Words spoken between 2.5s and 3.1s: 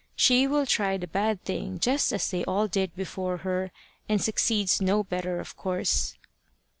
did